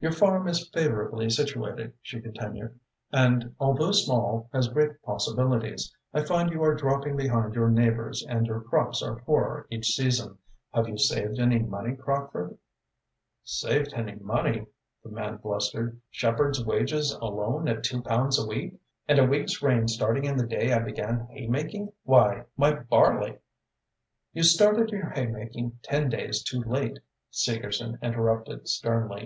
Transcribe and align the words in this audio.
"Your 0.00 0.12
farm 0.12 0.46
is 0.46 0.68
favourably 0.68 1.28
situated," 1.28 1.92
she 2.00 2.20
continued, 2.20 2.78
"and, 3.10 3.56
although 3.58 3.90
small, 3.90 4.48
has 4.52 4.68
great 4.68 5.02
possibilities. 5.02 5.92
I 6.14 6.22
find 6.22 6.50
you 6.52 6.62
are 6.62 6.76
dropping 6.76 7.16
behind 7.16 7.56
your 7.56 7.68
neighbours 7.68 8.24
and 8.24 8.46
your 8.46 8.60
crops 8.60 9.02
are 9.02 9.16
poorer 9.18 9.66
each 9.70 9.88
season. 9.96 10.38
Have 10.72 10.88
you 10.88 10.98
saved 10.98 11.40
any 11.40 11.58
money, 11.58 11.96
Crockford?" 11.96 12.56
"Saved 13.42 13.92
any 13.92 14.14
money," 14.14 14.68
the 15.02 15.08
man 15.08 15.38
blustered, 15.38 15.94
"with 15.94 16.00
shepherd's 16.12 16.64
wages 16.64 17.10
alone 17.20 17.66
at 17.66 17.82
two 17.82 18.00
pounds 18.00 18.38
a 18.38 18.46
week, 18.46 18.80
and 19.08 19.18
a 19.18 19.26
week's 19.26 19.60
rain 19.64 19.88
starting 19.88 20.26
in 20.26 20.36
the 20.36 20.46
day 20.46 20.72
I 20.72 20.78
began 20.78 21.26
hay 21.32 21.48
making. 21.48 21.90
Why, 22.04 22.44
my 22.56 22.72
barley" 22.84 23.38
"You 24.32 24.44
started 24.44 24.90
your 24.92 25.10
hay 25.10 25.26
making 25.26 25.80
ten 25.82 26.08
days 26.08 26.44
too 26.44 26.60
late," 26.62 27.00
Segerson 27.32 27.98
interrupted 28.00 28.68
sternly. 28.68 29.24